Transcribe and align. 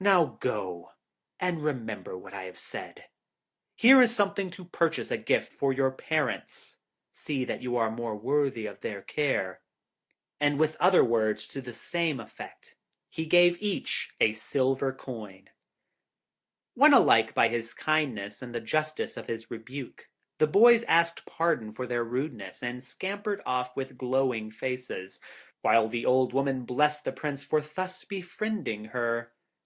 Now 0.00 0.36
go 0.40 0.92
and 1.38 1.62
remember 1.64 2.18
what 2.18 2.34
I 2.34 2.42
have 2.44 2.58
said. 2.58 3.04
Here 3.76 4.02
is 4.02 4.14
something 4.14 4.50
to 4.50 4.64
purchase 4.64 5.10
a 5.12 5.16
gift 5.16 5.52
for 5.54 5.72
your 5.72 5.92
parents. 5.92 6.76
See 7.12 7.44
that 7.44 7.62
you 7.62 7.76
are 7.76 7.90
more 7.90 8.16
worthy 8.16 8.66
of 8.66 8.80
their 8.80 9.00
care.' 9.00 9.62
And 10.40 10.58
with 10.58 10.76
other 10.80 11.04
words 11.04 11.46
to 11.48 11.60
the 11.62 11.72
same 11.72 12.18
effect, 12.20 12.74
he 13.08 13.24
gave 13.24 13.62
each 13.62 14.12
a 14.20 14.32
silver 14.32 14.92
coin. 14.92 15.48
Won 16.74 16.92
alike 16.92 17.32
by 17.32 17.48
his 17.48 17.72
kindness 17.72 18.42
and 18.42 18.52
the 18.52 18.60
justice 18.60 19.16
of 19.16 19.28
his 19.28 19.52
rebuke, 19.52 20.08
the 20.38 20.48
boys 20.48 20.82
asked 20.84 21.24
pardon 21.26 21.72
for 21.72 21.86
their 21.86 22.04
rudeness, 22.04 22.60
and 22.60 22.82
scampered 22.82 23.40
off 23.46 23.74
with 23.76 23.96
glowing 23.96 24.50
faces, 24.50 25.20
while 25.62 25.88
the 25.88 26.04
old 26.04 26.34
woman 26.34 26.64
blessed 26.66 27.04
the 27.04 27.12
Prince 27.12 27.44
for 27.44 27.60
thus 27.62 28.04
befriending 28.04 28.86
her. 28.86 29.32